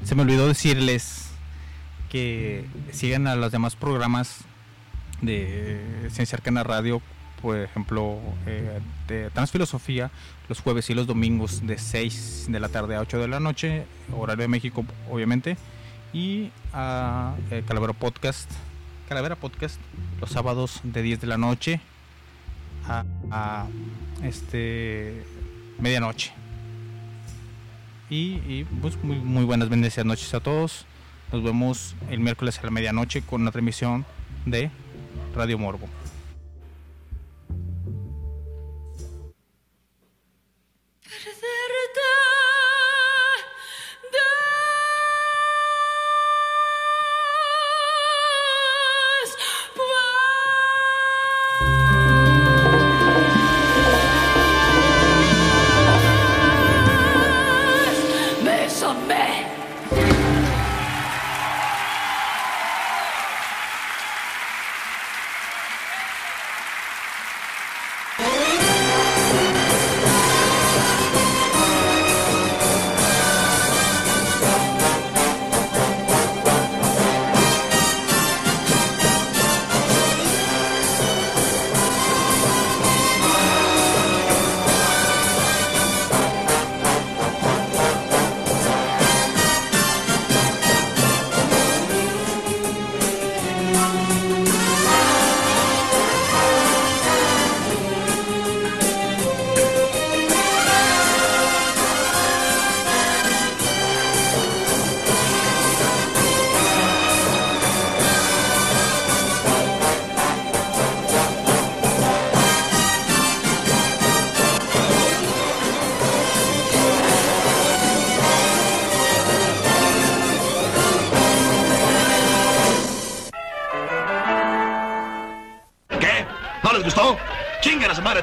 [0.03, 1.29] Se me olvidó decirles
[2.09, 4.39] que sigan a los demás programas
[5.21, 7.01] de Ciencia Arcana Radio,
[7.41, 10.11] por ejemplo, eh, de Transfilosofía,
[10.49, 13.85] los jueves y los domingos de 6 de la tarde a 8 de la noche,
[14.15, 15.57] horario de México, obviamente,
[16.13, 18.49] y a eh, Calavera Podcast,
[19.09, 19.79] Calavera Podcast
[20.19, 21.81] los sábados de 10 de la noche
[22.87, 23.67] a, a,
[24.23, 25.23] este
[25.79, 26.31] medianoche.
[28.09, 30.85] Y, y, pues muy, muy buenas bendecidas noches a todos.
[31.31, 34.05] Nos vemos el miércoles a la medianoche con una transmisión
[34.45, 34.69] de
[35.35, 35.87] Radio Morbo.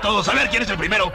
[0.03, 1.11] Todos, a ver quién es el primero.